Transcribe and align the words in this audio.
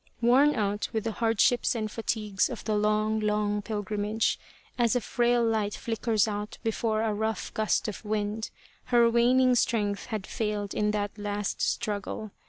Worn 0.19 0.55
out 0.55 0.89
with 0.91 1.03
the 1.03 1.11
hardships 1.11 1.75
and 1.75 1.91
fatigues 1.91 2.49
of 2.49 2.63
the 2.63 2.75
long, 2.75 3.19
long 3.19 3.61
pilgrimage, 3.61 4.39
as 4.75 4.95
a 4.95 4.99
frail 4.99 5.45
light 5.45 5.75
flickers 5.75 6.27
out 6.27 6.57
before 6.63 7.03
a 7.03 7.13
rough 7.13 7.53
gust 7.53 7.87
of 7.87 8.03
wind, 8.03 8.49
her 8.85 9.07
waning 9.11 9.53
strength 9.53 10.07
had 10.07 10.25
failed 10.25 10.73
in 10.73 10.89
that 10.89 11.15
last 11.19 11.61
struggle. 11.61 12.31